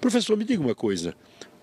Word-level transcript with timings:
Professor, 0.00 0.34
me 0.34 0.44
diga 0.44 0.62
uma 0.62 0.74
coisa. 0.74 1.14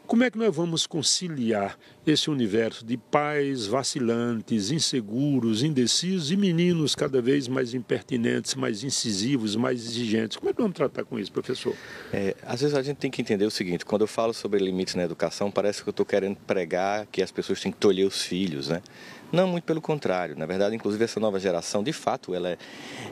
Como 0.05 0.23
é 0.23 0.29
que 0.29 0.37
nós 0.37 0.55
vamos 0.55 0.85
conciliar 0.85 1.77
esse 2.05 2.29
universo 2.29 2.85
de 2.85 2.95
pais 2.95 3.65
vacilantes, 3.65 4.69
inseguros, 4.71 5.63
indecisos 5.63 6.31
e 6.31 6.37
meninos 6.37 6.95
cada 6.95 7.21
vez 7.21 7.47
mais 7.47 7.73
impertinentes, 7.73 8.53
mais 8.53 8.83
incisivos, 8.83 9.55
mais 9.55 9.83
exigentes? 9.83 10.37
Como 10.37 10.51
é 10.51 10.53
que 10.53 10.61
vamos 10.61 10.75
tratar 10.75 11.03
com 11.03 11.17
isso, 11.19 11.31
professor? 11.31 11.75
É, 12.13 12.35
às 12.43 12.61
vezes 12.61 12.77
a 12.77 12.83
gente 12.83 12.97
tem 12.97 13.09
que 13.09 13.21
entender 13.21 13.43
o 13.43 13.51
seguinte: 13.51 13.83
quando 13.83 14.03
eu 14.03 14.07
falo 14.07 14.33
sobre 14.35 14.59
limites 14.59 14.93
na 14.93 15.03
educação, 15.03 15.49
parece 15.49 15.81
que 15.81 15.89
eu 15.89 15.91
estou 15.91 16.05
querendo 16.05 16.37
pregar 16.37 17.07
que 17.07 17.23
as 17.23 17.31
pessoas 17.31 17.59
têm 17.59 17.71
que 17.71 17.79
tolher 17.79 18.05
os 18.05 18.21
filhos, 18.21 18.69
né? 18.69 18.83
Não, 19.31 19.47
muito 19.47 19.65
pelo 19.65 19.81
contrário. 19.81 20.37
Na 20.37 20.45
verdade, 20.45 20.75
inclusive, 20.75 21.03
essa 21.03 21.19
nova 21.19 21.39
geração, 21.39 21.83
de 21.83 21.91
fato, 21.91 22.33
ela, 22.35 22.51
é, 22.51 22.57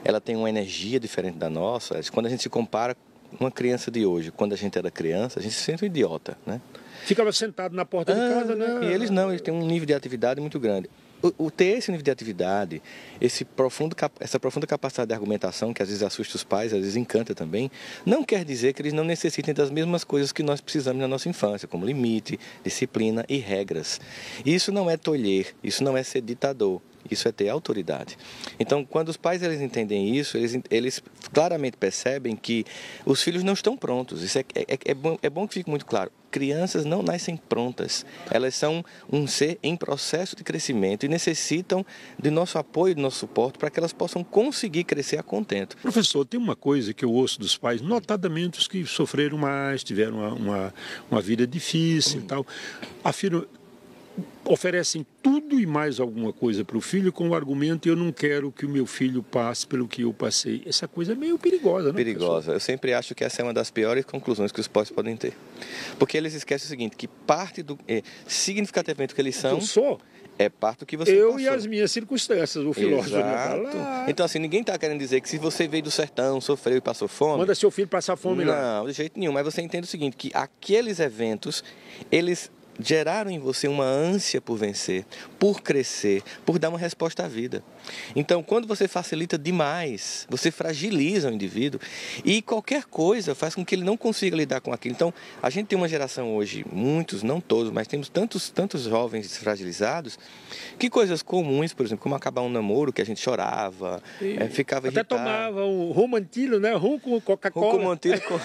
ela 0.02 0.20
tem 0.20 0.36
uma 0.36 0.48
energia 0.48 0.98
diferente 0.98 1.36
da 1.36 1.50
nossa. 1.50 2.00
Quando 2.10 2.24
a 2.24 2.30
gente 2.30 2.42
se 2.42 2.48
compara 2.48 2.96
uma 3.38 3.50
criança 3.50 3.90
de 3.90 4.04
hoje, 4.04 4.30
quando 4.30 4.52
a 4.52 4.56
gente 4.56 4.78
era 4.78 4.90
criança, 4.90 5.38
a 5.38 5.42
gente 5.42 5.54
se 5.54 5.62
sente 5.62 5.84
um 5.84 5.86
idiota, 5.86 6.36
né? 6.46 6.60
Ficava 7.04 7.30
sentado 7.32 7.74
na 7.74 7.84
porta 7.84 8.14
de 8.14 8.20
casa, 8.20 8.52
ah, 8.52 8.56
né? 8.56 8.80
E 8.82 8.92
eles 8.92 9.10
não, 9.10 9.30
eles 9.30 9.40
têm 9.40 9.52
um 9.52 9.64
nível 9.66 9.86
de 9.86 9.94
atividade 9.94 10.40
muito 10.40 10.58
grande. 10.58 10.88
O, 11.22 11.46
o, 11.46 11.50
ter 11.50 11.78
esse 11.78 11.90
nível 11.90 12.04
de 12.04 12.10
atividade, 12.10 12.82
esse 13.20 13.44
profundo, 13.44 13.96
essa 14.20 14.38
profunda 14.38 14.66
capacidade 14.66 15.08
de 15.08 15.14
argumentação, 15.14 15.72
que 15.72 15.82
às 15.82 15.88
vezes 15.88 16.02
assusta 16.02 16.36
os 16.36 16.44
pais, 16.44 16.72
às 16.74 16.80
vezes 16.80 16.96
encanta 16.96 17.34
também, 17.34 17.70
não 18.04 18.22
quer 18.22 18.44
dizer 18.44 18.74
que 18.74 18.82
eles 18.82 18.92
não 18.92 19.04
necessitem 19.04 19.54
das 19.54 19.70
mesmas 19.70 20.04
coisas 20.04 20.30
que 20.30 20.42
nós 20.42 20.60
precisamos 20.60 21.00
na 21.00 21.08
nossa 21.08 21.28
infância, 21.28 21.66
como 21.66 21.86
limite, 21.86 22.38
disciplina 22.62 23.24
e 23.28 23.38
regras. 23.38 24.00
Isso 24.44 24.70
não 24.70 24.90
é 24.90 24.96
tolher, 24.96 25.54
isso 25.64 25.82
não 25.82 25.96
é 25.96 26.02
ser 26.02 26.20
ditador. 26.20 26.82
Isso 27.10 27.28
é 27.28 27.32
ter 27.32 27.48
autoridade. 27.48 28.16
Então, 28.58 28.84
quando 28.84 29.08
os 29.08 29.16
pais 29.16 29.42
eles 29.42 29.60
entendem 29.60 30.16
isso, 30.16 30.36
eles, 30.36 30.58
eles 30.70 31.02
claramente 31.32 31.76
percebem 31.76 32.36
que 32.36 32.64
os 33.04 33.22
filhos 33.22 33.42
não 33.42 33.52
estão 33.52 33.76
prontos. 33.76 34.22
Isso 34.22 34.38
é, 34.38 34.44
é, 34.54 34.78
é, 34.84 34.94
bom, 34.94 35.18
é 35.22 35.30
bom 35.30 35.46
que 35.46 35.54
fique 35.54 35.70
muito 35.70 35.86
claro 35.86 36.10
crianças 36.36 36.84
não 36.84 37.02
nascem 37.02 37.34
prontas. 37.34 38.04
Elas 38.30 38.54
são 38.54 38.84
um 39.10 39.26
ser 39.26 39.58
em 39.62 39.74
processo 39.74 40.36
de 40.36 40.44
crescimento 40.44 41.06
e 41.06 41.08
necessitam 41.08 41.84
de 42.20 42.30
nosso 42.30 42.58
apoio, 42.58 42.94
de 42.94 43.00
nosso 43.00 43.20
suporte 43.20 43.58
para 43.58 43.70
que 43.70 43.80
elas 43.80 43.94
possam 43.94 44.22
conseguir 44.22 44.84
crescer 44.84 45.18
a 45.18 45.22
contento. 45.22 45.78
Professor, 45.78 46.26
tem 46.26 46.38
uma 46.38 46.54
coisa 46.54 46.92
que 46.92 47.06
eu 47.06 47.10
ouço 47.10 47.40
dos 47.40 47.56
pais, 47.56 47.80
notadamente 47.80 48.58
os 48.58 48.68
que 48.68 48.84
sofreram 48.84 49.38
mais, 49.38 49.82
tiveram 49.82 50.18
uma, 50.18 50.34
uma, 50.34 50.74
uma 51.10 51.20
vida 51.22 51.46
difícil 51.46 52.20
e 52.20 52.24
tal, 52.24 52.46
afirmam 53.02 53.46
oferecem 54.44 55.04
tudo 55.22 55.58
e 55.60 55.66
mais 55.66 55.98
alguma 55.98 56.32
coisa 56.32 56.64
para 56.64 56.76
o 56.76 56.80
filho 56.80 57.12
com 57.12 57.28
o 57.30 57.34
argumento 57.34 57.88
eu 57.88 57.96
não 57.96 58.12
quero 58.12 58.52
que 58.52 58.64
o 58.64 58.68
meu 58.68 58.86
filho 58.86 59.22
passe 59.22 59.66
pelo 59.66 59.88
que 59.88 60.02
eu 60.02 60.12
passei. 60.12 60.62
Essa 60.64 60.86
coisa 60.86 61.12
é 61.12 61.14
meio 61.14 61.38
perigosa, 61.38 61.88
né? 61.88 61.94
Perigosa. 61.94 62.26
Professor? 62.26 62.54
Eu 62.54 62.60
sempre 62.60 62.94
acho 62.94 63.14
que 63.14 63.24
essa 63.24 63.42
é 63.42 63.44
uma 63.44 63.52
das 63.52 63.70
piores 63.70 64.04
conclusões 64.04 64.52
que 64.52 64.60
os 64.60 64.68
pais 64.68 64.90
podem 64.90 65.16
ter. 65.16 65.36
Porque 65.98 66.16
eles 66.16 66.34
esquecem 66.34 66.66
o 66.66 66.68
seguinte, 66.68 66.96
que 66.96 67.08
parte 67.08 67.62
do 67.62 67.78
é, 67.88 68.02
significativamente 68.26 69.14
que 69.14 69.20
eles 69.20 69.36
são... 69.36 69.52
Eu 69.52 69.60
sou? 69.60 70.00
É 70.38 70.50
parte 70.50 70.80
do 70.80 70.86
que 70.86 70.98
você 70.98 71.12
Eu 71.12 71.32
passou. 71.32 71.40
e 71.40 71.48
as 71.48 71.66
minhas 71.66 71.90
circunstâncias, 71.90 72.62
o 72.62 72.72
filósofo. 72.72 73.16
Exato. 73.16 73.78
Então, 74.06 74.26
assim, 74.26 74.38
ninguém 74.38 74.60
está 74.60 74.76
querendo 74.78 74.98
dizer 74.98 75.22
que 75.22 75.28
se 75.30 75.38
você 75.38 75.66
veio 75.66 75.82
do 75.82 75.90
sertão, 75.90 76.40
sofreu 76.42 76.76
e 76.76 76.80
passou 76.80 77.08
fome... 77.08 77.38
Manda 77.38 77.54
seu 77.54 77.70
filho 77.70 77.88
passar 77.88 78.16
fome 78.16 78.44
não, 78.44 78.52
lá. 78.52 78.80
Não, 78.80 78.86
de 78.86 78.92
jeito 78.92 79.18
nenhum. 79.18 79.32
Mas 79.32 79.44
você 79.44 79.62
entende 79.62 79.86
o 79.86 79.90
seguinte, 79.90 80.14
que 80.14 80.30
aqueles 80.34 81.00
eventos, 81.00 81.64
eles 82.12 82.50
geraram 82.80 83.30
em 83.30 83.38
você 83.38 83.68
uma 83.68 83.84
ânsia 83.84 84.40
por 84.40 84.56
vencer, 84.56 85.04
por 85.38 85.60
crescer, 85.60 86.22
por 86.44 86.58
dar 86.58 86.68
uma 86.68 86.78
resposta 86.78 87.24
à 87.24 87.28
vida. 87.28 87.62
Então, 88.14 88.42
quando 88.42 88.66
você 88.66 88.88
facilita 88.88 89.38
demais, 89.38 90.26
você 90.28 90.50
fragiliza 90.50 91.30
o 91.30 91.32
indivíduo 91.32 91.80
e 92.24 92.42
qualquer 92.42 92.84
coisa 92.84 93.34
faz 93.34 93.54
com 93.54 93.64
que 93.64 93.74
ele 93.74 93.84
não 93.84 93.96
consiga 93.96 94.36
lidar 94.36 94.60
com 94.60 94.72
aquilo. 94.72 94.94
Então, 94.94 95.12
a 95.42 95.50
gente 95.50 95.66
tem 95.68 95.78
uma 95.78 95.88
geração 95.88 96.34
hoje, 96.34 96.64
muitos, 96.70 97.22
não 97.22 97.40
todos, 97.40 97.72
mas 97.72 97.86
temos 97.86 98.08
tantos, 98.08 98.50
tantos 98.50 98.82
jovens 98.82 99.36
fragilizados, 99.36 100.18
que 100.78 100.90
coisas 100.90 101.22
comuns, 101.22 101.72
por 101.72 101.86
exemplo, 101.86 102.02
como 102.02 102.14
acabar 102.14 102.42
um 102.42 102.50
namoro, 102.50 102.92
que 102.92 103.02
a 103.02 103.06
gente 103.06 103.20
chorava, 103.20 104.02
é, 104.20 104.48
ficava 104.48 104.88
Até 104.88 105.00
irritado. 105.00 105.22
tomava 105.22 105.64
um 105.64 105.92
rumantilho, 105.92 106.58
né? 106.58 106.74
Rum 106.74 106.98
com 106.98 107.20
Coca-Cola. 107.20 107.72
Rum 107.72 107.96
com 107.96 107.96
com, 108.20 108.38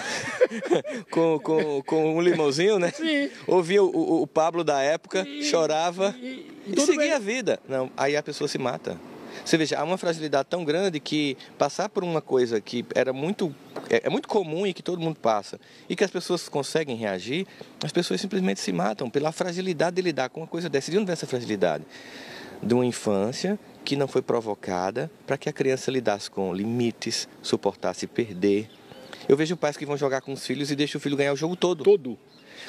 com, 1.10 1.38
com, 1.40 1.82
com, 1.82 2.16
um 2.16 2.20
limãozinho, 2.20 2.78
né? 2.78 2.90
Sim. 2.90 3.30
Ouvia 3.46 3.82
o, 3.82 4.21
o, 4.21 4.21
o 4.22 4.26
Pablo 4.26 4.62
da 4.62 4.80
época, 4.80 5.26
E- 5.28 5.42
chorava 5.44 6.14
e- 6.20 6.46
e, 6.66 6.74
e 6.76 6.80
seguia 6.80 6.96
bem. 6.98 7.12
a 7.12 7.18
vida. 7.18 7.58
Não, 7.68 7.90
aí 7.96 8.16
a 8.16 8.22
pessoa 8.22 8.46
se 8.46 8.56
mata. 8.58 8.96
Você 9.44 9.56
veja, 9.56 9.78
há 9.78 9.82
uma 9.82 9.96
fragilidade 9.98 10.46
tão 10.48 10.62
grande 10.64 11.00
que 11.00 11.36
passar 11.58 11.88
por 11.88 12.04
uma 12.04 12.20
coisa 12.20 12.60
que 12.60 12.84
era 12.94 13.12
muito 13.12 13.52
é, 13.90 14.02
é 14.04 14.10
muito 14.10 14.28
comum 14.28 14.66
e 14.66 14.72
que 14.72 14.82
todo 14.82 15.00
mundo 15.00 15.18
passa 15.18 15.58
e 15.88 15.96
que 15.96 16.04
as 16.04 16.10
pessoas 16.10 16.48
conseguem 16.48 16.94
reagir, 16.96 17.46
as 17.82 17.90
pessoas 17.90 18.20
simplesmente 18.20 18.60
se 18.60 18.72
matam 18.72 19.10
pela 19.10 19.32
fragilidade 19.32 19.96
de 19.96 20.02
lidar 20.02 20.28
com 20.28 20.40
uma 20.40 20.46
coisa 20.46 20.68
dessa. 20.68 20.90
De 20.90 20.96
onde 20.98 21.06
vem 21.06 21.14
essa 21.14 21.26
fragilidade? 21.26 21.82
De 22.62 22.74
uma 22.74 22.86
infância 22.86 23.58
que 23.84 23.96
não 23.96 24.06
foi 24.06 24.22
provocada 24.22 25.10
para 25.26 25.36
que 25.36 25.48
a 25.48 25.52
criança 25.52 25.90
lidasse 25.90 26.30
com 26.30 26.54
limites, 26.54 27.26
suportasse 27.42 28.06
perder. 28.06 28.68
Eu 29.28 29.36
vejo 29.36 29.56
pais 29.56 29.76
que 29.76 29.86
vão 29.86 29.96
jogar 29.96 30.20
com 30.20 30.32
os 30.32 30.46
filhos 30.46 30.70
e 30.70 30.76
deixam 30.76 30.98
o 30.98 31.02
filho 31.02 31.16
ganhar 31.16 31.32
o 31.32 31.36
jogo 31.36 31.56
todo. 31.56 31.84
Todo. 31.84 32.18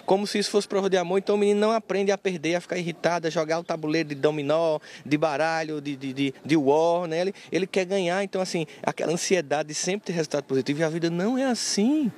Como 0.05 0.25
se 0.25 0.39
isso 0.39 0.49
fosse 0.49 0.67
prova 0.67 0.89
de 0.89 0.97
amor, 0.97 1.19
então 1.19 1.35
o 1.35 1.37
menino 1.37 1.59
não 1.59 1.71
aprende 1.71 2.11
a 2.11 2.17
perder, 2.17 2.55
a 2.55 2.61
ficar 2.61 2.77
irritado, 2.77 3.27
a 3.27 3.29
jogar 3.29 3.59
o 3.59 3.63
tabuleiro 3.63 4.09
de 4.09 4.15
dominó, 4.15 4.79
de 5.05 5.17
baralho, 5.17 5.79
de, 5.79 5.95
de, 5.95 6.13
de, 6.13 6.33
de 6.43 6.57
war, 6.57 7.07
né? 7.07 7.21
Ele, 7.21 7.33
ele 7.51 7.67
quer 7.67 7.85
ganhar, 7.85 8.23
então 8.23 8.41
assim, 8.41 8.65
aquela 8.81 9.13
ansiedade 9.13 9.69
de 9.69 9.75
sempre 9.75 10.07
ter 10.07 10.13
resultado 10.13 10.43
positivo, 10.43 10.81
e 10.81 10.83
a 10.83 10.89
vida 10.89 11.09
não 11.09 11.37
é 11.37 11.45
assim. 11.45 12.11